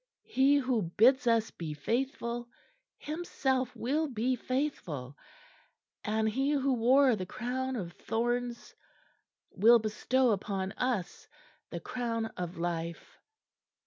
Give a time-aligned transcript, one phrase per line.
[0.25, 2.49] He who bids us be faithful,
[2.97, 5.15] Himself will be faithful;
[6.03, 8.73] and He who wore the crown of thorns
[9.51, 11.27] will bestow upon us
[11.69, 13.19] the crown of life."